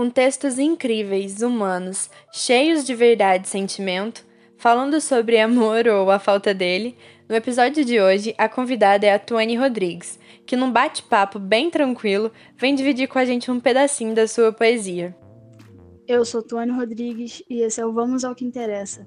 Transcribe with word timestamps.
com 0.00 0.08
textos 0.08 0.58
incríveis, 0.58 1.42
humanos, 1.42 2.08
cheios 2.32 2.86
de 2.86 2.94
verdade 2.94 3.46
e 3.46 3.50
sentimento, 3.50 4.24
falando 4.56 4.98
sobre 4.98 5.38
amor 5.38 5.86
ou 5.86 6.10
a 6.10 6.18
falta 6.18 6.54
dele. 6.54 6.96
No 7.28 7.36
episódio 7.36 7.84
de 7.84 8.00
hoje, 8.00 8.34
a 8.38 8.48
convidada 8.48 9.04
é 9.04 9.12
a 9.12 9.18
Tuane 9.18 9.56
Rodrigues, 9.56 10.18
que 10.46 10.56
num 10.56 10.72
bate-papo 10.72 11.38
bem 11.38 11.68
tranquilo 11.68 12.32
vem 12.56 12.74
dividir 12.74 13.08
com 13.08 13.18
a 13.18 13.26
gente 13.26 13.50
um 13.50 13.60
pedacinho 13.60 14.14
da 14.14 14.26
sua 14.26 14.50
poesia. 14.50 15.14
Eu 16.08 16.24
sou 16.24 16.42
Tuane 16.42 16.72
Rodrigues 16.72 17.42
e 17.46 17.60
esse 17.60 17.78
é 17.78 17.84
o 17.84 17.92
Vamos 17.92 18.24
ao 18.24 18.34
que 18.34 18.42
Interessa. 18.42 19.06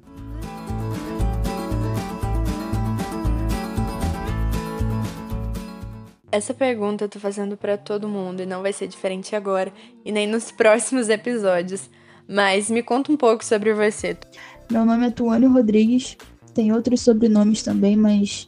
Essa 6.34 6.52
pergunta 6.52 7.04
eu 7.04 7.10
tô 7.10 7.20
fazendo 7.20 7.56
para 7.56 7.78
todo 7.78 8.10
mundo 8.10 8.42
e 8.42 8.46
não 8.48 8.64
vai 8.64 8.74
ser 8.74 8.88
diferente 8.88 9.36
agora 9.36 9.72
e 10.04 10.12
nem 10.12 10.26
nos 10.26 10.50
próximos 10.58 11.08
episódios. 11.08 11.88
Mas 12.28 12.72
me 12.72 12.82
conta 12.82 13.12
um 13.12 13.16
pouco 13.16 13.46
sobre 13.46 13.72
você. 13.72 14.18
Meu 14.72 14.84
nome 14.84 15.06
é 15.06 15.12
Tuane 15.12 15.46
Rodrigues. 15.46 16.18
Tem 16.52 16.74
outros 16.74 17.02
sobrenomes 17.02 17.62
também, 17.62 17.96
mas 17.96 18.48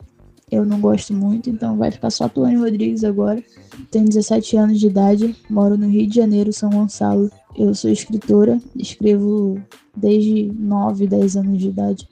eu 0.52 0.66
não 0.66 0.82
gosto 0.82 1.14
muito, 1.14 1.48
então 1.48 1.78
vai 1.78 1.92
ficar 1.92 2.10
só 2.10 2.28
Tuane 2.28 2.56
Rodrigues 2.56 3.04
agora. 3.04 3.44
Tenho 3.92 4.06
17 4.06 4.58
anos 4.58 4.80
de 4.80 4.88
idade, 4.88 5.36
moro 5.48 5.78
no 5.78 5.88
Rio 5.88 6.08
de 6.08 6.16
Janeiro, 6.16 6.52
São 6.52 6.72
Gonçalo. 6.72 7.30
Eu 7.56 7.76
sou 7.76 7.92
escritora, 7.92 8.60
escrevo 8.76 9.62
desde 9.96 10.52
9, 10.58 11.06
10 11.06 11.38
anos 11.38 11.60
de 11.60 11.68
idade. 11.68 12.10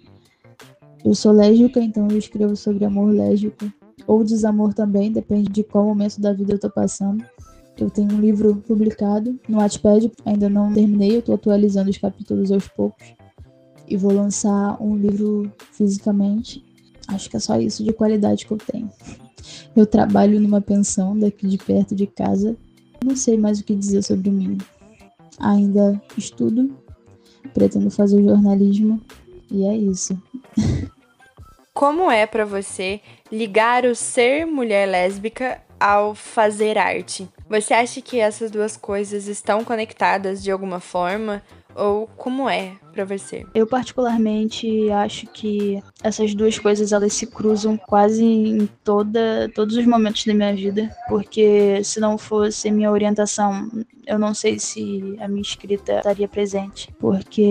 Eu 1.03 1.15
sou 1.15 1.31
lésbica, 1.31 1.79
então 1.79 2.07
eu 2.11 2.17
escrevo 2.19 2.55
sobre 2.55 2.85
amor 2.85 3.11
lésbico 3.11 3.73
ou 4.07 4.23
desamor 4.23 4.73
também, 4.73 5.11
depende 5.11 5.49
de 5.49 5.63
qual 5.63 5.85
momento 5.85 6.19
da 6.19 6.33
vida 6.33 6.53
eu 6.53 6.59
tô 6.59 6.69
passando. 6.69 7.23
Eu 7.77 7.89
tenho 7.89 8.13
um 8.13 8.19
livro 8.19 8.55
publicado 8.67 9.39
no 9.47 9.57
Wattpad, 9.57 10.11
ainda 10.25 10.49
não 10.49 10.71
terminei, 10.73 11.17
eu 11.17 11.21
tô 11.21 11.33
atualizando 11.33 11.89
os 11.89 11.97
capítulos 11.97 12.51
aos 12.51 12.67
poucos. 12.67 13.13
E 13.87 13.97
vou 13.97 14.13
lançar 14.13 14.81
um 14.81 14.95
livro 14.95 15.51
fisicamente. 15.71 16.63
Acho 17.07 17.29
que 17.29 17.37
é 17.37 17.39
só 17.39 17.59
isso 17.59 17.83
de 17.83 17.91
qualidade 17.91 18.45
que 18.45 18.51
eu 18.51 18.57
tenho. 18.57 18.89
Eu 19.75 19.85
trabalho 19.85 20.39
numa 20.39 20.61
pensão 20.61 21.17
daqui 21.17 21.47
de 21.47 21.57
perto 21.57 21.95
de 21.95 22.07
casa. 22.07 22.55
Não 23.03 23.15
sei 23.15 23.37
mais 23.37 23.59
o 23.59 23.63
que 23.63 23.75
dizer 23.75 24.03
sobre 24.03 24.29
mim. 24.29 24.57
Ainda 25.39 26.01
estudo, 26.17 26.75
pretendo 27.53 27.89
fazer 27.89 28.23
jornalismo 28.23 29.01
e 29.51 29.65
é 29.65 29.75
isso. 29.75 30.17
Como 31.73 32.09
é 32.09 32.27
para 32.27 32.45
você 32.45 33.01
ligar 33.33 33.83
o 33.83 33.95
ser 33.95 34.45
mulher 34.45 34.87
lésbica 34.87 35.59
ao 35.79 36.13
fazer 36.13 36.77
arte? 36.77 37.27
Você 37.49 37.73
acha 37.73 37.99
que 37.99 38.19
essas 38.19 38.51
duas 38.51 38.77
coisas 38.77 39.27
estão 39.27 39.63
conectadas 39.63 40.43
de 40.43 40.51
alguma 40.51 40.79
forma? 40.79 41.41
Ou 41.75 42.05
como 42.05 42.47
é 42.47 42.73
para 42.91 43.03
você? 43.03 43.43
Eu 43.55 43.65
particularmente 43.65 44.91
acho 44.91 45.25
que 45.25 45.81
essas 46.03 46.35
duas 46.35 46.59
coisas 46.59 46.91
elas 46.91 47.13
se 47.13 47.25
cruzam 47.25 47.75
quase 47.75 48.23
em 48.23 48.69
toda 48.83 49.49
todos 49.55 49.75
os 49.75 49.85
momentos 49.87 50.23
da 50.25 50.35
minha 50.35 50.53
vida, 50.53 50.95
porque 51.09 51.83
se 51.83 51.99
não 51.99 52.15
fosse 52.15 52.69
minha 52.69 52.91
orientação, 52.91 53.67
eu 54.05 54.19
não 54.19 54.35
sei 54.35 54.59
se 54.59 55.17
a 55.19 55.27
minha 55.27 55.41
escrita 55.41 55.97
estaria 55.97 56.27
presente, 56.27 56.93
porque 56.99 57.41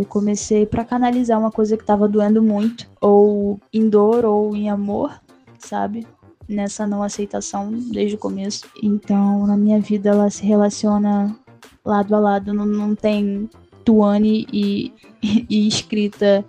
eu 0.00 0.06
comecei 0.06 0.64
para 0.64 0.82
canalizar 0.82 1.38
uma 1.38 1.50
coisa 1.50 1.76
que 1.76 1.82
estava 1.82 2.08
doendo 2.08 2.42
muito, 2.42 2.88
ou 2.98 3.60
em 3.70 3.90
dor 3.90 4.24
ou 4.24 4.56
em 4.56 4.70
amor, 4.70 5.20
sabe? 5.58 6.06
Nessa 6.48 6.86
não 6.86 7.02
aceitação 7.02 7.72
desde 7.72 8.16
o 8.16 8.18
começo. 8.18 8.66
Então, 8.82 9.46
na 9.46 9.56
minha 9.56 9.80
vida 9.80 10.10
ela 10.10 10.30
se 10.30 10.44
relaciona 10.44 11.36
lado 11.84 12.14
a 12.14 12.18
lado, 12.18 12.52
não, 12.52 12.66
não 12.66 12.94
tem 12.94 13.48
Tuane 13.84 14.46
e, 14.52 14.92
e 15.48 15.68
escrita 15.68 16.44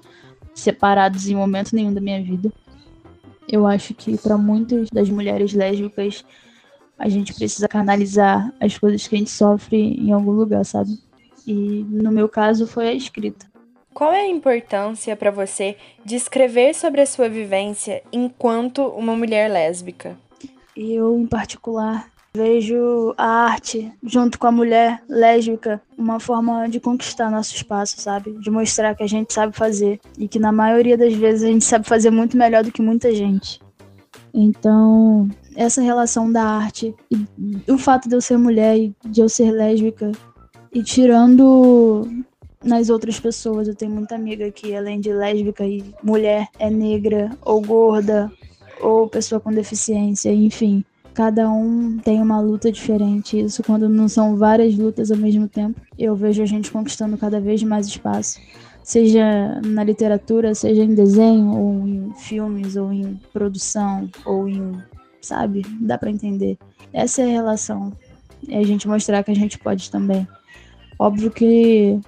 separados 0.54 1.28
em 1.28 1.36
momento 1.36 1.76
nenhum 1.76 1.94
da 1.94 2.02
minha 2.02 2.22
vida. 2.22 2.52
Eu 3.48 3.66
acho 3.66 3.94
que 3.94 4.18
para 4.18 4.38
muitas 4.38 4.90
das 4.90 5.10
mulheres 5.10 5.54
lésbicas 5.54 6.26
a 6.98 7.08
gente 7.08 7.34
precisa 7.34 7.68
canalizar 7.68 8.52
as 8.60 8.78
coisas 8.78 9.08
que 9.08 9.16
a 9.16 9.20
gente 9.20 9.30
sofre 9.30 9.78
em 9.78 10.12
algum 10.12 10.32
lugar, 10.32 10.66
sabe? 10.66 11.00
E 11.46 11.86
no 11.88 12.12
meu 12.12 12.28
caso 12.28 12.66
foi 12.66 12.88
a 12.88 12.94
escrita. 12.94 13.46
Qual 13.98 14.14
é 14.14 14.22
a 14.22 14.30
importância 14.30 15.16
para 15.16 15.32
você 15.32 15.76
de 16.06 16.16
escrever 16.16 16.76
sobre 16.76 17.02
a 17.02 17.06
sua 17.08 17.28
vivência 17.28 18.04
enquanto 18.14 18.84
uma 18.90 19.16
mulher 19.16 19.50
lésbica? 19.50 20.16
Eu, 20.76 21.18
em 21.18 21.26
particular, 21.26 22.08
Vejo 22.36 23.16
a 23.18 23.26
arte, 23.26 23.92
junto 24.04 24.38
com 24.38 24.46
a 24.46 24.52
mulher 24.52 25.02
lésbica, 25.10 25.82
uma 25.98 26.20
forma 26.20 26.70
de 26.70 26.80
conquistar 26.80 27.32
nosso 27.32 27.56
espaço, 27.56 28.00
sabe? 28.00 28.34
De 28.34 28.52
mostrar 28.52 28.94
que 28.94 29.02
a 29.02 29.08
gente 29.08 29.34
sabe 29.34 29.58
fazer. 29.58 30.00
E 30.20 30.28
que 30.28 30.38
na 30.38 30.52
maioria 30.52 30.96
das 30.96 31.16
vezes 31.16 31.42
a 31.42 31.48
gente 31.48 31.66
sabe 31.66 31.88
fazer 31.88 32.12
muito 32.12 32.38
melhor 32.38 32.64
do 32.64 32.72
que 32.72 32.80
muita 32.80 33.12
gente. 33.12 33.60
Então, 34.32 35.28
essa 35.56 35.82
relação 35.82 36.32
da 36.32 36.44
arte 36.44 36.94
e 37.10 37.72
o 37.72 37.78
fato 37.80 38.08
de 38.08 38.14
eu 38.14 38.22
ser 38.22 38.38
mulher 38.38 38.78
e 38.78 38.96
de 39.04 39.22
eu 39.22 39.28
ser 39.28 39.50
lésbica 39.50 40.12
e 40.72 40.84
tirando 40.84 42.08
nas 42.64 42.90
outras 42.90 43.20
pessoas, 43.20 43.68
eu 43.68 43.76
tenho 43.76 43.92
muita 43.92 44.16
amiga 44.16 44.52
que 44.52 44.76
além 44.76 45.00
de 45.00 45.12
lésbica 45.12 45.66
e 45.66 45.84
mulher 46.04 46.48
é 46.60 46.70
negra 46.70 47.32
ou 47.42 47.62
gorda 47.62 48.32
ou 48.82 49.08
pessoa 49.08 49.40
com 49.40 49.52
deficiência, 49.52 50.32
enfim 50.34 50.84
cada 51.18 51.50
um 51.50 51.98
tem 51.98 52.22
uma 52.22 52.40
luta 52.40 52.72
diferente. 52.72 53.40
Isso 53.40 53.64
quando 53.64 53.90
não 53.90 54.08
são 54.08 54.38
várias 54.38 54.78
lutas 54.78 55.10
ao 55.10 55.18
mesmo 55.18 55.48
tempo. 55.48 55.82
Eu 55.98 56.16
vejo 56.16 56.44
a 56.44 56.46
gente 56.46 56.70
conquistando 56.70 57.18
cada 57.18 57.42
vez 57.42 57.64
mais 57.64 57.88
espaço, 57.88 58.40
seja 58.84 59.60
na 59.66 59.84
literatura, 59.84 60.54
seja 60.54 60.84
em 60.84 60.94
desenho, 60.94 61.58
ou 61.58 61.88
em 61.88 62.14
filmes, 62.20 62.76
ou 62.76 62.94
em 62.94 63.20
produção, 63.34 64.08
ou 64.24 64.48
em. 64.48 64.80
Sabe? 65.20 65.66
Dá 65.82 65.98
para 65.98 66.12
entender. 66.12 66.56
Essa 66.94 67.24
é 67.24 67.26
a 67.26 67.32
relação. 67.32 67.92
É 68.48 68.60
a 68.60 68.64
gente 68.64 68.88
mostrar 68.88 69.24
que 69.24 69.32
a 69.32 69.36
gente 69.36 69.58
pode 69.58 69.90
também. 69.90 70.28
Óbvio 71.00 71.32
que 71.32 72.00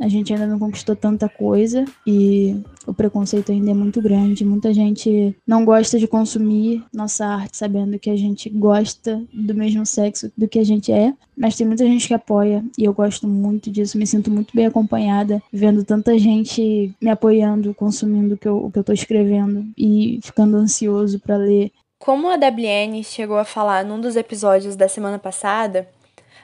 a 0.00 0.08
gente 0.08 0.32
ainda 0.32 0.46
não 0.46 0.58
conquistou 0.58 0.96
tanta 0.96 1.28
coisa 1.28 1.84
e 2.06 2.56
o 2.86 2.94
preconceito 2.94 3.52
ainda 3.52 3.70
é 3.70 3.74
muito 3.74 4.00
grande. 4.00 4.46
Muita 4.46 4.72
gente 4.72 5.36
não 5.46 5.62
gosta 5.62 5.98
de 5.98 6.08
consumir 6.08 6.82
nossa 6.92 7.26
arte 7.26 7.58
sabendo 7.58 7.98
que 7.98 8.08
a 8.08 8.16
gente 8.16 8.48
gosta 8.48 9.22
do 9.32 9.54
mesmo 9.54 9.84
sexo 9.84 10.32
do 10.36 10.48
que 10.48 10.58
a 10.58 10.64
gente 10.64 10.90
é, 10.90 11.12
mas 11.36 11.54
tem 11.54 11.66
muita 11.66 11.84
gente 11.84 12.08
que 12.08 12.14
apoia 12.14 12.64
e 12.78 12.84
eu 12.84 12.94
gosto 12.94 13.28
muito 13.28 13.70
disso. 13.70 13.98
Me 13.98 14.06
sinto 14.06 14.30
muito 14.30 14.56
bem 14.56 14.64
acompanhada, 14.64 15.42
vendo 15.52 15.84
tanta 15.84 16.18
gente 16.18 16.94
me 17.00 17.10
apoiando, 17.10 17.74
consumindo 17.74 18.34
o 18.34 18.38
que 18.38 18.48
eu, 18.48 18.56
o 18.56 18.72
que 18.72 18.78
eu 18.78 18.84
tô 18.84 18.94
escrevendo 18.94 19.66
e 19.76 20.18
ficando 20.22 20.56
ansioso 20.56 21.20
para 21.20 21.36
ler. 21.36 21.70
Como 21.98 22.30
a 22.30 22.36
WN 22.36 23.02
chegou 23.04 23.36
a 23.36 23.44
falar 23.44 23.84
num 23.84 24.00
dos 24.00 24.16
episódios 24.16 24.74
da 24.74 24.88
semana 24.88 25.18
passada, 25.18 25.86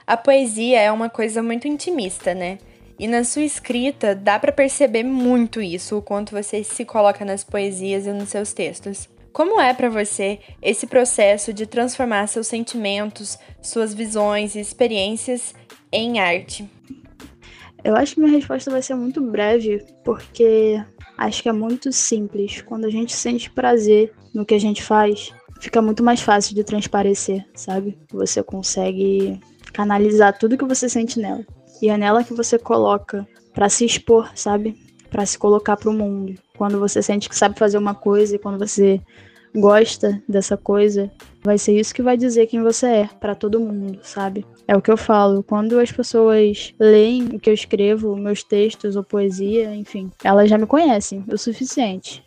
a 0.05 0.15
poesia 0.15 0.79
é 0.79 0.91
uma 0.91 1.09
coisa 1.09 1.41
muito 1.41 1.67
intimista, 1.67 2.35
né? 2.35 2.59
E 2.99 3.07
na 3.07 3.23
sua 3.23 3.43
escrita 3.43 4.15
dá 4.15 4.39
para 4.39 4.51
perceber 4.51 5.03
muito 5.03 5.61
isso, 5.61 5.97
o 5.97 6.01
quanto 6.01 6.31
você 6.31 6.63
se 6.63 6.83
coloca 6.83 7.23
nas 7.23 7.43
poesias 7.43 8.07
e 8.07 8.11
nos 8.11 8.29
seus 8.29 8.53
textos. 8.53 9.07
Como 9.31 9.61
é 9.61 9.71
para 9.71 9.87
você 9.87 10.39
esse 10.63 10.87
processo 10.87 11.53
de 11.53 11.67
transformar 11.67 12.25
seus 12.25 12.47
sentimentos, 12.47 13.37
suas 13.61 13.93
visões 13.93 14.55
e 14.55 14.59
experiências 14.59 15.53
em 15.91 16.19
arte? 16.19 16.67
Eu 17.83 17.95
acho 17.95 18.15
que 18.15 18.19
minha 18.19 18.35
resposta 18.35 18.71
vai 18.71 18.81
ser 18.81 18.95
muito 18.95 19.21
breve, 19.21 19.85
porque 20.03 20.83
acho 21.15 21.43
que 21.43 21.49
é 21.49 21.53
muito 21.53 21.91
simples. 21.91 22.63
Quando 22.63 22.85
a 22.85 22.89
gente 22.89 23.13
sente 23.13 23.51
prazer 23.51 24.11
no 24.33 24.43
que 24.43 24.55
a 24.55 24.59
gente 24.59 24.81
faz, 24.81 25.31
fica 25.61 25.83
muito 25.83 26.03
mais 26.03 26.21
fácil 26.21 26.55
de 26.55 26.63
transparecer, 26.63 27.45
sabe? 27.53 27.95
Você 28.11 28.41
consegue 28.41 29.39
canalizar 29.71 30.35
tudo 30.37 30.57
que 30.57 30.65
você 30.65 30.89
sente 30.89 31.19
nela. 31.19 31.45
E 31.81 31.89
é 31.89 31.97
nela 31.97 32.23
que 32.23 32.33
você 32.33 32.57
coloca 32.57 33.27
para 33.53 33.69
se 33.69 33.85
expor, 33.85 34.29
sabe? 34.35 34.75
Para 35.09 35.25
se 35.25 35.37
colocar 35.37 35.77
para 35.77 35.89
o 35.89 35.93
mundo. 35.93 36.35
Quando 36.57 36.79
você 36.79 37.01
sente 37.01 37.29
que 37.29 37.35
sabe 37.35 37.57
fazer 37.57 37.77
uma 37.77 37.95
coisa 37.95 38.35
e 38.35 38.39
quando 38.39 38.59
você 38.59 39.01
gosta 39.55 40.21
dessa 40.27 40.55
coisa, 40.55 41.11
vai 41.43 41.57
ser 41.57 41.79
isso 41.79 41.93
que 41.93 42.01
vai 42.01 42.17
dizer 42.17 42.47
quem 42.47 42.61
você 42.61 42.85
é 42.85 43.09
para 43.19 43.35
todo 43.35 43.59
mundo, 43.59 43.99
sabe? 44.03 44.45
É 44.67 44.75
o 44.75 44.81
que 44.81 44.91
eu 44.91 44.97
falo. 44.97 45.43
Quando 45.43 45.79
as 45.79 45.91
pessoas 45.91 46.73
leem 46.79 47.23
o 47.33 47.39
que 47.39 47.49
eu 47.49 47.53
escrevo, 47.53 48.15
meus 48.15 48.43
textos 48.43 48.95
ou 48.95 49.03
poesia, 49.03 49.73
enfim, 49.75 50.11
elas 50.23 50.49
já 50.49 50.57
me 50.57 50.67
conhecem 50.67 51.23
o 51.31 51.37
suficiente. 51.37 52.23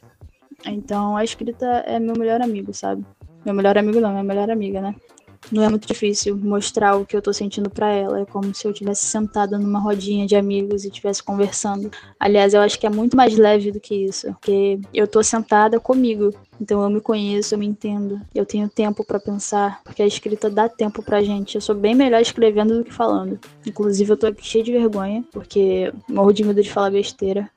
Então 0.66 1.16
a 1.16 1.24
escrita 1.24 1.66
é 1.86 1.98
meu 1.98 2.14
melhor 2.18 2.40
amigo, 2.40 2.74
sabe? 2.74 3.04
Meu 3.44 3.54
melhor 3.54 3.78
amigo 3.78 4.00
não, 4.00 4.10
minha 4.10 4.24
melhor 4.24 4.50
amiga, 4.50 4.80
né? 4.80 4.94
Não 5.50 5.62
é 5.62 5.68
muito 5.68 5.86
difícil 5.86 6.36
mostrar 6.36 6.96
o 6.96 7.04
que 7.04 7.16
eu 7.16 7.22
tô 7.22 7.32
sentindo 7.32 7.68
para 7.68 7.92
ela. 7.92 8.20
É 8.20 8.24
como 8.24 8.54
se 8.54 8.66
eu 8.66 8.72
tivesse 8.72 9.06
sentada 9.06 9.58
numa 9.58 9.80
rodinha 9.80 10.26
de 10.26 10.36
amigos 10.36 10.84
e 10.84 10.88
estivesse 10.88 11.22
conversando. 11.22 11.90
Aliás, 12.18 12.54
eu 12.54 12.60
acho 12.60 12.78
que 12.78 12.86
é 12.86 12.90
muito 12.90 13.16
mais 13.16 13.36
leve 13.36 13.72
do 13.72 13.80
que 13.80 13.94
isso, 13.94 14.28
porque 14.32 14.80
eu 14.92 15.06
tô 15.06 15.22
sentada 15.22 15.80
comigo. 15.80 16.32
Então 16.60 16.82
eu 16.82 16.90
me 16.90 17.00
conheço, 17.00 17.54
eu 17.54 17.58
me 17.58 17.66
entendo. 17.66 18.20
Eu 18.34 18.44
tenho 18.44 18.68
tempo 18.68 19.04
para 19.04 19.18
pensar, 19.18 19.82
porque 19.82 20.02
a 20.02 20.06
escrita 20.06 20.50
dá 20.50 20.68
tempo 20.68 21.02
pra 21.02 21.22
gente. 21.22 21.54
Eu 21.54 21.60
sou 21.60 21.74
bem 21.74 21.94
melhor 21.94 22.20
escrevendo 22.20 22.78
do 22.78 22.84
que 22.84 22.92
falando. 22.92 23.38
Inclusive 23.66 24.12
eu 24.12 24.16
tô 24.16 24.26
aqui 24.26 24.46
cheia 24.46 24.64
de 24.64 24.72
vergonha, 24.72 25.24
porque 25.32 25.92
morro 26.08 26.32
de 26.32 26.44
medo 26.44 26.62
de 26.62 26.70
falar 26.70 26.90
besteira. 26.90 27.50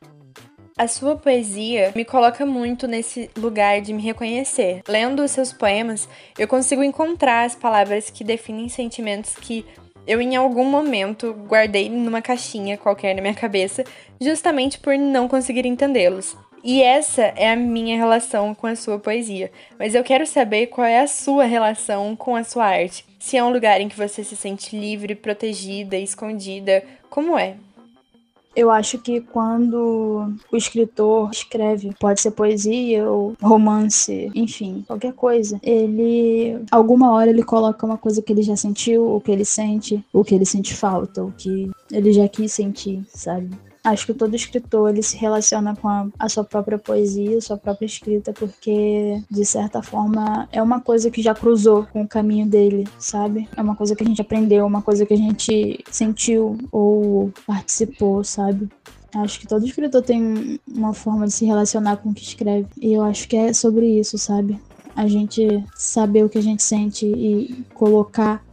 A 0.76 0.88
sua 0.88 1.16
poesia 1.16 1.92
me 1.96 2.04
coloca 2.04 2.48
muito 2.48 2.88
nesse 2.88 3.30
lugar 3.38 3.80
de 3.80 3.94
me 3.94 4.02
reconhecer. 4.02 4.82
Lendo 4.88 5.24
os 5.24 5.30
seus 5.30 5.54
poemas, 5.54 6.10
eu 6.38 6.48
consigo 6.48 6.84
encontrar 6.84 7.44
as 7.44 7.56
palavras 7.56 8.10
que 8.10 8.24
definem 8.24 8.68
sentimentos 8.70 9.36
que 9.36 9.64
eu 10.08 10.20
em 10.20 10.36
algum 10.36 10.66
momento 10.66 11.32
guardei 11.48 11.90
numa 11.90 12.24
caixinha 12.24 12.76
qualquer 12.76 13.16
na 13.16 13.22
minha 13.22 13.36
cabeça, 13.36 13.84
justamente 14.20 14.80
por 14.80 14.98
não 14.98 15.28
conseguir 15.28 15.66
entendê-los. 15.68 16.36
E 16.64 16.82
essa 16.82 17.22
é 17.36 17.52
a 17.52 17.56
minha 17.56 17.96
relação 17.96 18.56
com 18.56 18.66
a 18.66 18.76
sua 18.76 18.98
poesia. 18.98 19.52
Mas 19.78 19.94
eu 19.94 20.04
quero 20.04 20.26
saber 20.26 20.68
qual 20.68 20.88
é 20.88 21.02
a 21.02 21.08
sua 21.08 21.44
relação 21.44 22.16
com 22.16 22.36
a 22.36 22.44
sua 22.44 22.66
arte. 22.66 23.06
Se 23.20 23.38
é 23.38 23.44
um 23.44 23.52
lugar 23.52 23.80
em 23.80 23.90
que 23.90 23.98
você 23.98 24.24
se 24.24 24.36
sente 24.36 24.76
livre, 24.76 25.14
protegida, 25.14 25.98
escondida, 25.98 26.84
como 27.10 27.38
é? 27.38 27.58
Eu 28.56 28.70
acho 28.70 29.00
que 29.00 29.20
quando 29.20 30.32
o 30.52 30.56
escritor 30.58 31.32
escreve, 31.32 31.92
pode 32.00 32.22
ser 32.22 32.32
poesia 32.32 33.10
ou 33.10 33.36
romance, 33.42 34.32
enfim, 34.36 34.84
qualquer 34.88 35.14
coisa, 35.14 35.60
ele 35.64 36.60
alguma 36.72 37.12
hora 37.12 37.32
ele 37.32 37.44
coloca 37.44 37.86
uma 37.86 37.98
coisa 37.98 38.22
que 38.22 38.32
ele 38.32 38.44
já 38.44 38.56
sentiu, 38.56 39.16
o 39.16 39.20
que 39.20 39.32
ele 39.32 39.46
sente, 39.46 40.04
o 40.14 40.24
que 40.24 40.36
ele 40.36 40.46
sente 40.46 40.76
falta, 40.76 41.24
o 41.24 41.32
que 41.32 41.72
ele 41.92 42.14
já 42.14 42.28
quis 42.28 42.54
sentir, 42.54 43.04
sabe? 43.08 43.50
Acho 43.84 44.06
que 44.06 44.14
todo 44.14 44.36
escritor 44.36 44.90
ele 44.90 45.04
se 45.04 45.18
relaciona 45.18 45.76
com 45.76 45.90
a, 45.90 46.08
a, 46.18 46.30
sua 46.30 46.44
própria 46.44 46.78
poesia, 46.78 47.42
sua 47.42 47.58
própria 47.58 47.86
escrita, 47.86 48.32
porque 48.32 49.22
de 49.30 49.46
certa 49.46 49.82
forma 49.82 50.48
é 50.54 50.62
uma 50.62 50.80
coisa 50.80 51.12
que 51.12 51.22
já 51.22 51.36
cruzou 51.36 51.86
com 51.92 52.02
o 52.02 52.08
caminho 52.08 52.46
dele, 52.46 52.88
sabe? 52.98 53.48
É 53.58 53.62
uma 53.62 53.76
coisa 53.76 53.94
que 53.94 54.04
a 54.04 54.08
gente 54.08 54.22
aprendeu, 54.22 54.66
uma 54.66 54.82
coisa 54.82 55.06
que 55.06 55.14
a 55.14 55.18
gente 55.18 55.84
sentiu 55.92 56.58
ou 56.72 57.34
participou, 57.46 58.24
sabe? 58.24 58.70
Acho 59.16 59.40
que 59.40 59.48
todo 59.48 59.66
escritor 59.66 60.02
tem 60.02 60.60
uma 60.68 60.94
forma 60.94 61.28
de 61.28 61.34
se 61.34 61.46
relacionar 61.46 61.98
com 61.98 62.10
o 62.10 62.14
que 62.14 62.24
escreve. 62.24 62.68
E 62.82 62.94
eu 62.94 63.04
acho 63.04 63.28
que 63.28 63.36
é 63.36 63.54
sobre 63.54 63.86
isso, 64.00 64.18
sabe? 64.18 64.60
A 64.96 65.08
gente 65.08 65.64
saber 65.76 66.24
o 66.24 66.30
que 66.30 66.38
a 66.38 66.42
gente 66.42 66.64
sente 66.64 67.06
e 67.06 67.64
colocar 67.74 68.44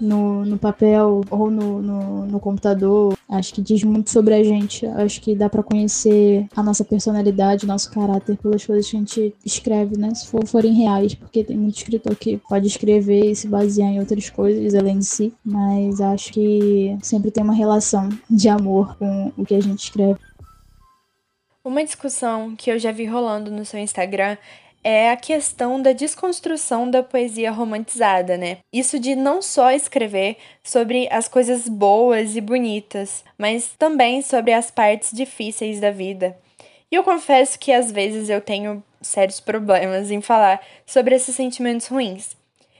no, 0.00 0.44
no 0.44 0.58
papel 0.58 1.22
ou 1.30 1.50
no, 1.50 1.80
no, 1.80 2.26
no, 2.26 2.40
computador. 2.40 3.16
Acho 3.30 3.52
que 3.52 3.60
diz 3.60 3.84
muito 3.84 4.10
sobre 4.10 4.34
a 4.34 4.42
gente. 4.42 4.86
Acho 4.86 5.20
que 5.20 5.34
dá 5.34 5.50
para 5.50 5.62
conhecer 5.62 6.46
a 6.56 6.62
nossa 6.62 6.82
personalidade, 6.82 7.66
nosso 7.66 7.90
caráter 7.90 8.38
pelas 8.38 8.64
coisas 8.64 8.90
que 8.90 8.96
a 8.96 8.98
gente 9.00 9.34
escreve, 9.44 9.98
né? 9.98 10.14
Se 10.14 10.26
for, 10.26 10.46
forem 10.46 10.72
reais, 10.72 11.14
porque 11.14 11.44
tem 11.44 11.56
muito 11.56 11.76
escritor 11.76 12.16
que 12.16 12.38
pode 12.48 12.66
escrever 12.66 13.32
e 13.32 13.36
se 13.36 13.46
basear 13.46 13.90
em 13.90 14.00
outras 14.00 14.30
coisas 14.30 14.74
além 14.74 14.98
de 14.98 15.04
si, 15.04 15.34
mas 15.44 16.00
acho 16.00 16.32
que 16.32 16.96
sempre 17.02 17.30
tem 17.30 17.44
uma 17.44 17.52
relação 17.52 18.08
de 18.30 18.48
amor 18.48 18.96
com 18.96 19.30
o 19.36 19.44
que 19.44 19.54
a 19.54 19.60
gente 19.60 19.80
escreve. 19.80 20.18
Uma 21.62 21.84
discussão 21.84 22.56
que 22.56 22.70
eu 22.70 22.78
já 22.78 22.92
vi 22.92 23.04
rolando 23.04 23.50
no 23.50 23.62
seu 23.62 23.78
Instagram 23.78 24.38
é 24.82 25.10
a 25.10 25.16
questão 25.16 25.80
da 25.80 25.92
desconstrução 25.92 26.90
da 26.90 27.02
poesia 27.02 27.50
romantizada, 27.50 28.36
né? 28.36 28.58
Isso 28.72 28.98
de 28.98 29.14
não 29.14 29.42
só 29.42 29.70
escrever 29.72 30.36
sobre 30.62 31.08
as 31.10 31.28
coisas 31.28 31.68
boas 31.68 32.36
e 32.36 32.40
bonitas, 32.40 33.24
mas 33.36 33.72
também 33.78 34.22
sobre 34.22 34.52
as 34.52 34.70
partes 34.70 35.10
difíceis 35.12 35.80
da 35.80 35.90
vida. 35.90 36.36
E 36.90 36.94
eu 36.94 37.04
confesso 37.04 37.58
que 37.58 37.72
às 37.72 37.92
vezes 37.92 38.30
eu 38.30 38.40
tenho 38.40 38.82
sérios 39.00 39.40
problemas 39.40 40.10
em 40.10 40.20
falar 40.20 40.60
sobre 40.86 41.14
esses 41.14 41.34
sentimentos 41.34 41.86
ruins. 41.86 42.36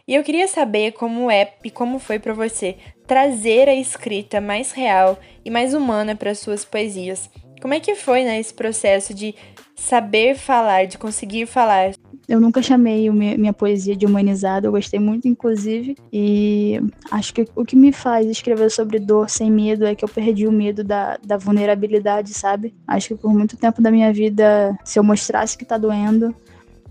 E 0.06 0.14
eu 0.14 0.24
queria 0.24 0.48
saber 0.48 0.92
como 0.92 1.30
é 1.30 1.52
e 1.62 1.70
como 1.70 1.98
foi 1.98 2.18
para 2.18 2.32
você 2.32 2.76
trazer 3.06 3.68
a 3.68 3.74
escrita 3.74 4.40
mais 4.40 4.72
real 4.72 5.18
e 5.44 5.50
mais 5.50 5.74
humana 5.74 6.16
para 6.16 6.34
suas 6.34 6.64
poesias. 6.64 7.28
Como 7.60 7.74
é 7.74 7.80
que 7.80 7.94
foi 7.94 8.24
né, 8.24 8.38
esse 8.38 8.54
processo 8.54 9.12
de 9.12 9.34
saber 9.78 10.36
falar, 10.36 10.86
de 10.86 10.98
conseguir 10.98 11.46
falar. 11.46 11.92
Eu 12.28 12.40
nunca 12.40 12.60
chamei 12.60 13.08
minha 13.10 13.54
poesia 13.54 13.96
de 13.96 14.04
humanizada, 14.04 14.66
eu 14.66 14.72
gostei 14.72 15.00
muito, 15.00 15.26
inclusive, 15.26 15.96
e 16.12 16.78
acho 17.10 17.32
que 17.32 17.46
o 17.56 17.64
que 17.64 17.74
me 17.74 17.90
faz 17.90 18.26
escrever 18.26 18.70
sobre 18.70 18.98
dor 18.98 19.30
sem 19.30 19.50
medo 19.50 19.86
é 19.86 19.94
que 19.94 20.04
eu 20.04 20.08
perdi 20.08 20.46
o 20.46 20.52
medo 20.52 20.84
da, 20.84 21.16
da 21.24 21.38
vulnerabilidade, 21.38 22.34
sabe? 22.34 22.74
Acho 22.86 23.08
que 23.08 23.14
por 23.14 23.32
muito 23.32 23.56
tempo 23.56 23.80
da 23.80 23.90
minha 23.90 24.12
vida, 24.12 24.76
se 24.84 24.98
eu 24.98 25.02
mostrasse 25.02 25.56
que 25.56 25.64
tá 25.64 25.78
doendo, 25.78 26.34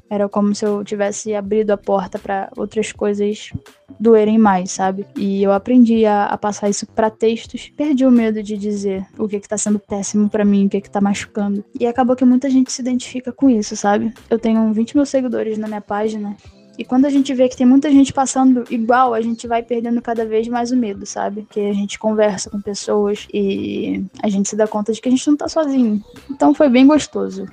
era 0.10 0.28
como 0.30 0.56
se 0.56 0.66
eu 0.66 0.84
tivesse 0.84 1.34
abrido 1.36 1.72
a 1.72 1.78
porta 1.78 2.18
para 2.18 2.50
outras 2.56 2.92
coisas 2.92 3.52
doerem 4.00 4.38
mais, 4.38 4.72
sabe? 4.72 5.06
E 5.16 5.44
eu 5.44 5.52
aprendi 5.52 6.06
a, 6.06 6.26
a 6.26 6.38
passar 6.38 6.70
isso 6.70 6.86
para 6.86 7.10
textos. 7.10 7.72
Perdi 7.76 8.06
o 8.06 8.12
medo 8.12 8.42
de 8.42 8.58
dizer 8.58 9.06
o 9.18 9.28
que 9.28 9.40
que 9.40 9.50
tá 9.50 9.58
sendo 9.58 9.80
péssimo 9.80 10.30
para 10.30 10.46
mim, 10.46 10.68
o 10.68 10.70
que 10.70 10.82
que 10.82 10.90
tá 10.90 11.02
machucando. 11.02 11.64
E 11.80 11.86
acabou 11.86 12.16
que 12.16 12.26
muita 12.26 12.50
gente 12.50 12.72
se 12.72 12.82
identifica 12.82 13.32
com 13.32 13.50
isso, 13.50 13.76
sabe? 13.76 14.14
Eu 14.30 14.40
tenho 14.40 14.72
20 14.74 14.96
mil 14.96 15.06
seguidores 15.06 15.58
na 15.58 15.68
minha 15.68 15.82
página. 15.82 16.36
E 16.78 16.86
quando 16.86 17.06
a 17.06 17.10
gente 17.10 17.34
vê 17.34 17.50
que 17.50 17.58
tem 17.58 17.66
muita 17.66 17.92
gente 17.92 18.14
passando 18.14 18.64
igual, 18.70 19.14
a 19.16 19.20
gente 19.20 19.48
vai 19.48 19.64
perdendo 19.64 20.00
cada 20.00 20.24
vez 20.26 20.48
mais 20.48 20.72
o 20.72 20.78
medo, 20.78 21.08
sabe? 21.08 21.48
Que 21.50 21.60
a 21.60 21.74
gente 21.74 21.98
conversa 21.98 22.52
com 22.52 22.62
pessoas 22.62 23.28
e 23.34 24.06
a 24.22 24.30
gente 24.30 24.48
se 24.48 24.56
dá 24.56 24.68
conta 24.68 24.94
de 24.94 25.02
que 25.02 25.10
a 25.10 25.12
gente 25.12 25.28
não 25.28 25.36
tá 25.36 25.50
sozinho. 25.50 26.04
Então 26.30 26.54
foi 26.54 26.70
bem 26.70 26.86
gostoso 26.86 27.48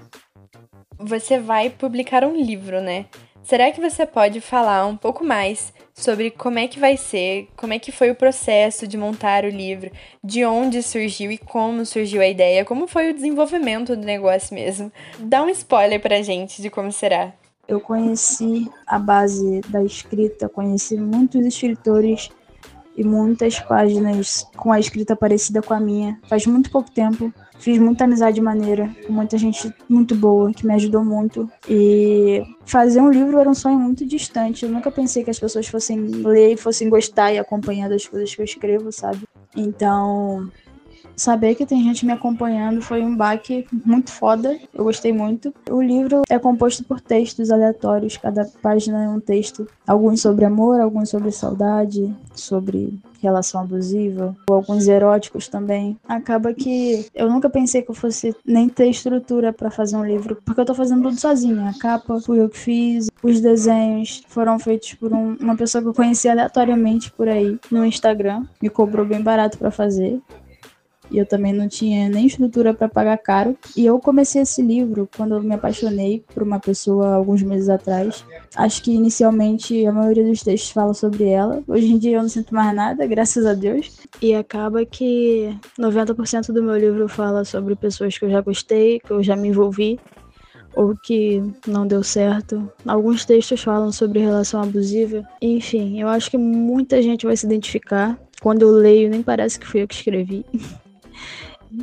você 1.05 1.39
vai 1.39 1.71
publicar 1.71 2.25
um 2.25 2.35
livro, 2.35 2.81
né? 2.81 3.07
Será 3.43 3.71
que 3.71 3.81
você 3.81 4.07
pode 4.07 4.41
falar 4.41 4.87
um 4.87 4.97
pouco 4.97 5.23
mais 5.23 5.73
sobre 5.93 6.31
como 6.31 6.59
é 6.59 6.67
que 6.67 6.81
vai 6.81 6.97
ser, 6.97 7.49
como 7.55 7.75
é 7.75 7.79
que 7.79 7.93
foi 7.93 8.11
o 8.11 8.15
processo 8.15 8.87
de 8.87 8.97
montar 8.97 9.45
o 9.45 9.51
livro, 9.51 9.91
de 10.23 10.47
onde 10.47 10.83
surgiu 10.83 11.31
e 11.31 11.37
como 11.37 11.85
surgiu 11.85 12.23
a 12.23 12.27
ideia, 12.27 12.65
como 12.65 12.87
foi 12.87 13.11
o 13.11 13.15
desenvolvimento 13.15 13.95
do 13.95 14.05
negócio 14.05 14.55
mesmo? 14.55 14.91
Dá 15.19 15.43
um 15.43 15.51
spoiler 15.51 16.01
pra 16.01 16.23
gente 16.23 16.63
de 16.63 16.71
como 16.71 16.91
será. 16.91 17.35
Eu 17.69 17.81
conheci 17.81 18.71
a 18.87 18.99
base 18.99 19.61
da 19.69 19.83
escrita, 19.83 20.49
conheci 20.49 20.97
muitos 20.97 21.45
escritores 21.45 22.31
e 22.97 23.05
muitas 23.05 23.61
páginas 23.61 24.47
com 24.57 24.73
a 24.73 24.81
escrita 24.81 25.15
parecida 25.15 25.61
com 25.61 25.75
a 25.75 25.81
minha 25.81 26.19
faz 26.29 26.47
muito 26.47 26.71
pouco 26.71 26.91
tempo. 26.91 27.33
Fiz 27.59 27.79
muita 27.79 28.05
amizade 28.05 28.41
maneira, 28.41 28.91
com 29.07 29.13
muita 29.13 29.39
gente 29.39 29.73
muito 29.89 30.15
boa, 30.15 30.53
que 30.53 30.67
me 30.67 30.75
ajudou 30.75 31.05
muito. 31.05 31.51
E 31.69 32.43
fazer 32.67 33.01
um 33.01 33.11
livro 33.11 33.39
era 33.39 33.49
um 33.49 33.55
sonho 33.55 33.79
muito 33.79 34.05
distante. 34.05 34.65
Eu 34.65 34.71
nunca 34.71 34.91
pensei 34.91 35.25
que 35.25 35.31
as 35.31 35.39
pessoas 35.39 35.67
fossem 35.67 35.99
ler 35.99 36.53
e 36.53 36.57
fossem 36.57 36.89
gostar 36.89 37.33
e 37.33 37.39
acompanhar 37.39 37.89
das 37.89 38.07
coisas 38.07 38.35
que 38.35 38.41
eu 38.41 38.45
escrevo, 38.45 38.93
sabe? 38.93 39.21
Então, 39.57 40.51
saber 41.17 41.55
que 41.55 41.67
tem 41.67 41.83
gente 41.83 42.05
me 42.05 42.13
acompanhando 42.13 42.83
foi 42.83 43.03
um 43.03 43.17
baque 43.17 43.67
muito 43.85 44.11
foda. 44.11 44.59
Eu 44.73 44.85
gostei 44.85 45.13
muito. 45.13 45.55
O 45.71 45.81
livro 45.81 46.23
é 46.29 46.39
composto 46.39 46.85
por 46.85 47.01
textos 47.01 47.51
aleatórios, 47.51 48.17
cada 48.17 48.45
página 48.63 49.05
é 49.05 49.09
um 49.09 49.21
texto. 49.21 49.67
Alguns 49.87 50.21
sobre 50.21 50.45
amor, 50.45 50.81
alguns 50.81 51.11
sobre 51.11 51.31
saudade, 51.31 52.15
sobre 52.35 52.99
relação 53.25 53.63
abusiva, 53.63 54.37
ou 54.49 54.57
alguns 54.57 54.87
eróticos 54.87 55.49
também. 55.49 55.97
Acaba 56.07 56.53
que 56.53 57.07
eu 57.15 57.31
nunca 57.31 57.49
pensei 57.49 57.81
que 57.81 57.91
eu 57.91 57.95
fosse 57.95 58.37
nem 58.45 58.69
ter 58.69 58.89
estrutura 58.89 59.53
para 59.53 59.71
fazer 59.71 59.97
um 59.97 60.05
livro, 60.05 60.37
porque 60.45 60.61
eu 60.61 60.65
tô 60.65 60.75
fazendo 60.75 61.03
tudo 61.05 61.19
sozinha. 61.19 61.71
A 61.71 61.79
capa 61.79 62.21
fui 62.21 62.41
eu 62.41 62.51
que 62.51 62.59
fiz, 62.59 63.11
os 63.23 63.41
desenhos 63.41 64.23
foram 64.29 64.59
feitos 64.59 64.93
por 64.95 65.13
um, 65.13 65.37
uma 65.41 65.57
pessoa 65.57 65.81
que 65.81 65.89
eu 65.89 65.95
conheci 65.95 66.29
aleatoriamente 66.29 67.11
por 67.13 67.29
aí 67.29 67.59
no 67.71 67.85
Instagram, 67.85 68.45
me 68.61 68.69
cobrou 68.69 69.07
bem 69.07 69.23
barato 69.23 69.57
para 69.57 69.71
fazer 69.71 70.21
e 71.11 71.19
eu 71.19 71.27
também 71.27 71.53
não 71.53 71.69
tinha 71.69 72.09
nem 72.09 72.27
estrutura 72.27 72.73
para 72.75 72.89
pagar 72.89 73.19
caro. 73.19 73.57
E 73.77 73.85
eu 73.85 73.99
comecei 73.99 74.43
esse 74.43 74.63
livro 74.63 75.09
quando 75.17 75.35
eu 75.35 75.43
me 75.43 75.55
apaixonei 75.55 76.25
por 76.33 76.43
uma 76.43 76.59
pessoa 76.59 77.15
alguns 77.15 77.43
meses 77.43 77.69
atrás. 77.69 78.25
Acho 78.57 78.83
que 78.83 78.93
inicialmente 78.93 79.87
a 79.87 79.93
maioria 79.93 80.25
dos 80.25 80.43
textos 80.43 80.71
fala 80.71 80.95
sobre 80.95 81.29
ela. 81.29 81.63
Hoje 81.67 81.93
em 81.93 81.99
dia 81.99 82.17
eu 82.17 82.23
não 82.23 82.29
sinto 82.29 82.55
mais 82.55 82.75
nada, 82.75 83.07
graças 83.09 83.47
a 83.47 83.55
Deus. 83.55 83.97
E 84.21 84.35
acaba 84.35 84.85
que 84.85 85.57
90% 85.79 86.53
do 86.53 86.63
meu 86.63 86.77
livro 86.77 87.09
fala 87.09 87.45
sobre 87.45 87.77
pessoas 87.77 88.17
que 88.17 88.25
eu 88.25 88.31
já 88.31 88.41
gostei, 88.41 89.01
que 89.01 89.11
eu 89.11 89.23
já 89.23 89.37
me 89.37 89.49
envolvi 89.49 89.99
ou 90.77 90.97
que 90.97 91.41
não 91.67 91.87
deu 91.87 92.03
certo. 92.03 92.69
Alguns 92.85 93.25
textos 93.25 93.63
falam 93.63 93.93
sobre 93.93 94.19
relação 94.19 94.61
abusiva. 94.61 95.23
Enfim, 95.41 96.01
eu 96.01 96.09
acho 96.09 96.31
que 96.31 96.39
muita 96.39 97.01
gente 97.01 97.27
vai 97.27 97.37
se 97.37 97.47
identificar. 97.47 98.19
Quando 98.43 98.63
eu 98.63 98.71
leio, 98.71 99.09
nem 99.09 99.23
parece 99.23 99.59
que 99.59 99.67
fui 99.67 99.83
eu 99.83 99.89
que 99.89 99.95
escrevi. 99.95 100.45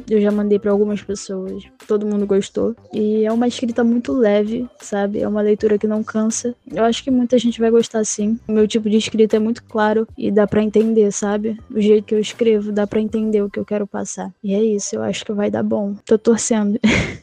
Eu 0.09 0.21
já 0.21 0.31
mandei 0.31 0.59
para 0.59 0.71
algumas 0.71 1.01
pessoas. 1.01 1.63
Todo 1.87 2.05
mundo 2.05 2.25
gostou. 2.25 2.75
E 2.93 3.25
é 3.25 3.31
uma 3.31 3.47
escrita 3.47 3.83
muito 3.83 4.13
leve, 4.13 4.67
sabe? 4.79 5.21
É 5.21 5.27
uma 5.27 5.41
leitura 5.41 5.77
que 5.77 5.87
não 5.87 6.03
cansa. 6.03 6.55
Eu 6.71 6.83
acho 6.83 7.03
que 7.03 7.11
muita 7.11 7.37
gente 7.37 7.59
vai 7.59 7.69
gostar 7.69 8.03
sim. 8.05 8.39
O 8.47 8.51
meu 8.51 8.67
tipo 8.67 8.89
de 8.89 8.97
escrita 8.97 9.35
é 9.37 9.39
muito 9.39 9.63
claro 9.63 10.07
e 10.17 10.31
dá 10.31 10.47
para 10.47 10.63
entender, 10.63 11.11
sabe? 11.11 11.57
O 11.69 11.79
jeito 11.79 12.05
que 12.05 12.15
eu 12.15 12.19
escrevo 12.19 12.71
dá 12.71 12.85
para 12.87 13.01
entender 13.01 13.41
o 13.41 13.49
que 13.49 13.59
eu 13.59 13.65
quero 13.65 13.87
passar. 13.87 14.31
E 14.43 14.53
é 14.53 14.63
isso, 14.63 14.95
eu 14.95 15.03
acho 15.03 15.25
que 15.25 15.31
vai 15.31 15.49
dar 15.49 15.63
bom. 15.63 15.95
Tô 16.05 16.17
torcendo. 16.17 16.79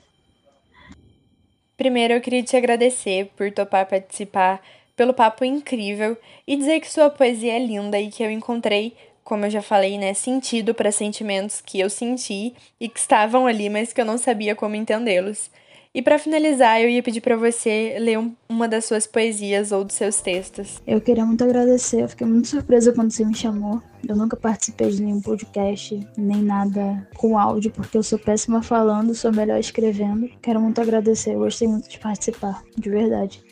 Primeiro, 1.77 2.15
eu 2.15 2.21
queria 2.21 2.43
te 2.43 2.57
agradecer 2.57 3.31
por 3.37 3.53
topar 3.53 3.87
participar, 3.87 4.61
pelo 4.97 5.15
papo 5.15 5.45
incrível 5.45 6.17
e 6.45 6.57
dizer 6.57 6.81
que 6.81 6.91
sua 6.91 7.09
poesia 7.09 7.55
é 7.55 7.65
linda 7.65 8.01
e 8.01 8.11
que 8.11 8.21
eu 8.21 8.31
encontrei, 8.33 8.97
como 9.29 9.45
eu 9.45 9.51
já 9.51 9.61
falei, 9.61 9.99
né, 9.99 10.15
sentido 10.15 10.73
para 10.73 10.91
sentimentos 10.91 11.61
que 11.61 11.79
eu 11.79 11.91
senti 11.91 12.55
e 12.81 12.89
que 12.89 12.99
estavam 12.99 13.47
ali, 13.47 13.69
mas 13.69 13.93
que 13.93 14.01
eu 14.01 14.05
não 14.07 14.17
sabia 14.17 14.57
como 14.57 14.75
entendê-los. 14.75 15.51
E 15.95 16.01
para 16.01 16.19
finalizar, 16.19 16.81
eu 16.81 16.89
ia 16.89 17.03
pedir 17.03 17.21
para 17.21 17.37
você 17.37 17.99
ler 18.01 18.19
um, 18.19 18.35
uma 18.49 18.67
das 18.67 18.87
suas 18.87 19.07
poesias 19.07 19.71
ou 19.71 19.85
dos 19.85 19.97
seus 19.97 20.23
textos. 20.23 20.81
Eu 20.87 20.99
queria 20.99 21.27
muito 21.27 21.45
agradecer, 21.45 22.01
eu 22.05 22.09
fiquei 22.09 22.27
muito 22.27 22.49
surpresa 22.49 22.91
quando 22.95 23.11
você 23.11 23.23
me 23.23 23.35
chamou. 23.35 23.83
Eu 24.09 24.17
nunca 24.17 24.35
participei 24.35 24.91
de 24.93 25.03
nenhum 25.03 25.21
podcast, 25.21 26.01
nem 26.17 26.43
nada 26.43 27.07
com 27.15 27.39
áudio, 27.39 27.71
porque 27.71 27.99
eu 27.99 28.03
sou 28.03 28.19
péssima 28.19 28.63
falando, 28.63 29.15
sou 29.15 29.31
melhor 29.31 29.61
escrevendo. 29.61 30.31
Quero 30.41 30.59
muito 30.59 30.81
agradecer, 30.81 31.35
eu 31.35 31.41
gostei 31.41 31.69
muito 31.69 31.87
de 31.87 31.99
participar, 31.99 32.63
de 32.79 32.89
verdade. 32.89 33.45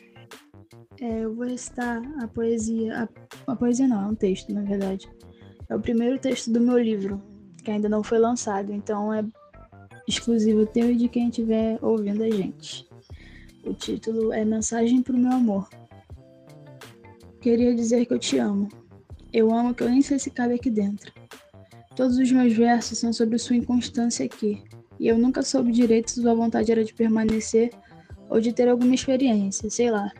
É, 1.02 1.24
eu 1.24 1.34
vou 1.34 1.44
recitar 1.46 2.00
a 2.22 2.26
poesia. 2.28 3.10
A, 3.46 3.52
a 3.52 3.56
poesia 3.56 3.86
não, 3.86 4.02
é 4.02 4.06
um 4.06 4.14
texto, 4.14 4.54
na 4.54 4.62
verdade. 4.62 5.06
É 5.68 5.74
o 5.74 5.80
primeiro 5.80 6.18
texto 6.18 6.50
do 6.52 6.60
meu 6.60 6.78
livro, 6.78 7.20
que 7.62 7.70
ainda 7.70 7.88
não 7.88 8.02
foi 8.02 8.18
lançado, 8.18 8.72
então 8.72 9.12
é 9.12 9.24
exclusivo 10.06 10.64
teu 10.66 10.90
e 10.90 10.96
de 10.96 11.08
quem 11.08 11.28
estiver 11.28 11.78
ouvindo 11.82 12.22
a 12.22 12.30
gente. 12.30 12.88
O 13.64 13.74
título 13.74 14.32
é 14.32 14.44
Mensagem 14.44 15.02
para 15.02 15.16
o 15.16 15.18
Meu 15.18 15.32
Amor. 15.32 15.68
Queria 17.40 17.74
dizer 17.74 18.06
que 18.06 18.14
eu 18.14 18.18
te 18.18 18.38
amo. 18.38 18.68
Eu 19.32 19.52
amo 19.52 19.74
que 19.74 19.82
eu 19.82 19.90
nem 19.90 20.02
sei 20.02 20.18
se 20.18 20.30
cabe 20.30 20.54
aqui 20.54 20.70
dentro. 20.70 21.12
Todos 21.96 22.16
os 22.16 22.30
meus 22.30 22.52
versos 22.52 22.98
são 22.98 23.12
sobre 23.12 23.38
sua 23.38 23.56
inconstância 23.56 24.24
aqui, 24.24 24.62
e 25.00 25.08
eu 25.08 25.18
nunca 25.18 25.42
soube 25.42 25.72
direito 25.72 26.10
se 26.10 26.22
sua 26.22 26.34
vontade 26.34 26.70
era 26.70 26.84
de 26.84 26.94
permanecer 26.94 27.70
ou 28.28 28.40
de 28.40 28.52
ter 28.52 28.68
alguma 28.68 28.94
experiência, 28.94 29.68
sei 29.68 29.90
lá, 29.90 30.12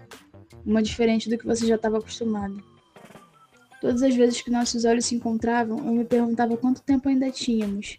uma 0.64 0.82
diferente 0.82 1.30
do 1.30 1.38
que 1.38 1.46
você 1.46 1.66
já 1.66 1.76
estava 1.76 1.98
acostumado. 1.98 2.62
Todas 3.86 4.02
as 4.02 4.16
vezes 4.16 4.42
que 4.42 4.50
nossos 4.50 4.84
olhos 4.84 5.06
se 5.06 5.14
encontravam, 5.14 5.78
eu 5.78 5.92
me 5.92 6.04
perguntava 6.04 6.56
quanto 6.56 6.82
tempo 6.82 7.08
ainda 7.08 7.30
tínhamos, 7.30 7.98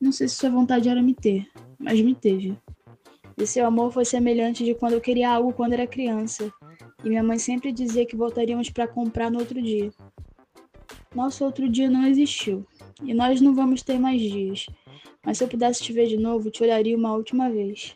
não 0.00 0.10
sei 0.10 0.26
se 0.26 0.34
sua 0.34 0.50
vontade 0.50 0.88
era 0.88 1.00
me 1.00 1.14
ter, 1.14 1.46
mas 1.78 2.00
me 2.00 2.16
teve. 2.16 2.58
E 3.38 3.46
seu 3.46 3.64
amor 3.64 3.92
foi 3.92 4.04
semelhante 4.04 4.64
de 4.64 4.74
quando 4.74 4.94
eu 4.94 5.00
queria 5.00 5.30
algo 5.30 5.52
quando 5.52 5.74
era 5.74 5.86
criança, 5.86 6.52
e 7.04 7.08
minha 7.08 7.22
mãe 7.22 7.38
sempre 7.38 7.70
dizia 7.70 8.04
que 8.04 8.16
voltaríamos 8.16 8.70
para 8.70 8.88
comprar 8.88 9.30
no 9.30 9.38
outro 9.38 9.62
dia. 9.62 9.92
Nosso 11.14 11.44
outro 11.44 11.68
dia 11.68 11.88
não 11.88 12.04
existiu, 12.08 12.66
e 13.00 13.14
nós 13.14 13.40
não 13.40 13.54
vamos 13.54 13.82
ter 13.82 14.00
mais 14.00 14.20
dias. 14.20 14.66
Mas 15.24 15.38
se 15.38 15.44
eu 15.44 15.48
pudesse 15.48 15.80
te 15.80 15.92
ver 15.92 16.08
de 16.08 16.16
novo, 16.16 16.50
te 16.50 16.60
olharia 16.60 16.96
uma 16.96 17.14
última 17.14 17.48
vez. 17.48 17.94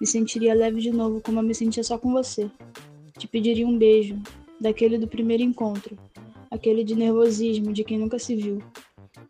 Me 0.00 0.06
sentiria 0.06 0.52
leve 0.52 0.80
de 0.80 0.90
novo, 0.90 1.20
como 1.20 1.38
eu 1.38 1.44
me 1.44 1.54
sentia 1.54 1.84
só 1.84 1.96
com 1.96 2.10
você. 2.10 2.50
Te 3.16 3.28
pediria 3.28 3.68
um 3.68 3.78
beijo, 3.78 4.20
daquele 4.60 4.98
do 4.98 5.08
primeiro 5.08 5.42
encontro, 5.42 5.96
aquele 6.50 6.84
de 6.84 6.94
nervosismo 6.94 7.72
de 7.72 7.84
quem 7.84 7.98
nunca 7.98 8.18
se 8.18 8.34
viu, 8.34 8.62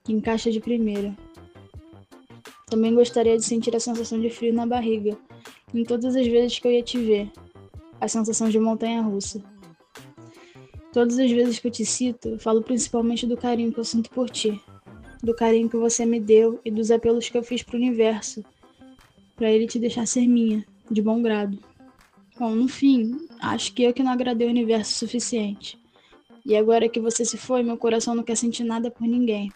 que 0.04 0.12
encaixa 0.12 0.50
de 0.50 0.60
primeira, 0.60 1.16
também 2.70 2.94
gostaria 2.94 3.36
de 3.36 3.44
sentir 3.44 3.74
a 3.74 3.80
sensação 3.80 4.20
de 4.20 4.30
frio 4.30 4.54
na 4.54 4.64
barriga, 4.64 5.18
em 5.74 5.82
todas 5.82 6.14
as 6.14 6.26
vezes 6.26 6.58
que 6.60 6.68
eu 6.68 6.72
ia 6.72 6.82
te 6.82 6.98
ver, 6.98 7.30
a 8.00 8.06
sensação 8.06 8.48
de 8.48 8.60
montanha 8.60 9.02
russa. 9.02 9.42
Todas 10.92 11.18
as 11.18 11.30
vezes 11.30 11.58
que 11.58 11.66
eu 11.66 11.70
te 11.70 11.84
cito, 11.84 12.38
falo 12.38 12.62
principalmente 12.62 13.26
do 13.26 13.36
carinho 13.36 13.72
que 13.72 13.78
eu 13.78 13.84
sinto 13.84 14.08
por 14.10 14.30
ti, 14.30 14.60
do 15.20 15.34
carinho 15.34 15.68
que 15.68 15.76
você 15.76 16.06
me 16.06 16.20
deu 16.20 16.60
e 16.64 16.70
dos 16.70 16.92
apelos 16.92 17.28
que 17.28 17.36
eu 17.36 17.42
fiz 17.42 17.62
pro 17.62 17.76
universo, 17.76 18.44
para 19.34 19.50
ele 19.50 19.66
te 19.66 19.78
deixar 19.78 20.06
ser 20.06 20.28
minha, 20.28 20.64
de 20.88 21.02
bom 21.02 21.20
grado. 21.20 21.58
Bom, 22.38 22.54
no 22.54 22.68
fim, 22.68 23.28
acho 23.40 23.74
que 23.74 23.82
eu 23.82 23.92
que 23.92 24.02
não 24.02 24.12
agradei 24.12 24.46
o 24.46 24.50
universo 24.50 24.92
o 24.92 24.98
suficiente. 24.98 25.76
E 26.44 26.56
agora 26.56 26.88
que 26.88 27.00
você 27.00 27.24
se 27.24 27.36
foi, 27.36 27.62
meu 27.62 27.76
coração 27.76 28.14
não 28.14 28.22
quer 28.22 28.36
sentir 28.36 28.64
nada 28.64 28.90
por 28.90 29.06
ninguém. 29.06 29.52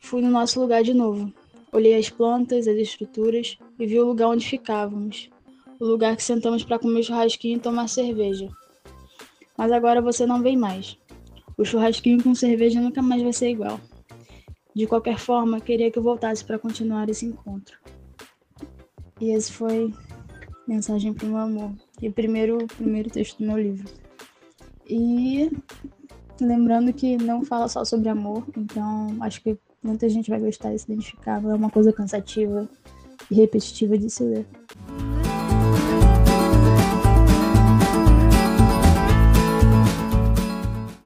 Fui 0.00 0.20
no 0.20 0.30
nosso 0.30 0.60
lugar 0.60 0.82
de 0.82 0.92
novo, 0.92 1.32
Olhei 1.74 1.98
as 1.98 2.08
plantas, 2.08 2.68
as 2.68 2.76
estruturas 2.76 3.58
e 3.80 3.84
vi 3.84 3.98
o 3.98 4.06
lugar 4.06 4.28
onde 4.28 4.46
ficávamos. 4.46 5.28
O 5.80 5.84
lugar 5.84 6.14
que 6.16 6.22
sentamos 6.22 6.62
para 6.62 6.78
comer 6.78 7.02
churrasquinho 7.02 7.56
e 7.56 7.60
tomar 7.60 7.88
cerveja. 7.88 8.48
Mas 9.58 9.72
agora 9.72 10.00
você 10.00 10.24
não 10.24 10.40
vem 10.40 10.56
mais. 10.56 10.96
O 11.58 11.64
churrasquinho 11.64 12.22
com 12.22 12.32
cerveja 12.32 12.80
nunca 12.80 13.02
mais 13.02 13.22
vai 13.22 13.32
ser 13.32 13.50
igual. 13.50 13.80
De 14.72 14.86
qualquer 14.86 15.18
forma, 15.18 15.60
queria 15.60 15.90
que 15.90 15.98
eu 15.98 16.02
voltasse 16.04 16.44
para 16.44 16.60
continuar 16.60 17.08
esse 17.08 17.26
encontro. 17.26 17.76
E 19.20 19.32
esse 19.32 19.50
foi 19.50 19.92
Mensagem 20.68 21.12
para 21.12 21.26
o 21.26 21.30
Meu 21.30 21.38
Amor, 21.38 21.72
e 22.00 22.08
primeiro, 22.08 22.68
primeiro 22.68 23.10
texto 23.10 23.38
do 23.38 23.46
meu 23.46 23.58
livro. 23.58 23.92
E 24.88 25.50
lembrando 26.40 26.92
que 26.92 27.16
não 27.16 27.44
fala 27.44 27.68
só 27.68 27.84
sobre 27.84 28.08
amor, 28.08 28.44
então 28.56 29.16
acho 29.20 29.42
que 29.42 29.58
Muita 29.84 30.08
gente 30.08 30.30
vai 30.30 30.40
gostar 30.40 30.74
e 30.74 30.78
se 30.78 30.90
identificar, 30.90 31.42
não 31.42 31.50
é 31.50 31.54
uma 31.54 31.68
coisa 31.68 31.92
cansativa 31.92 32.66
e 33.30 33.34
repetitiva 33.34 33.98
de 33.98 34.08
se 34.08 34.24
ler. 34.24 34.46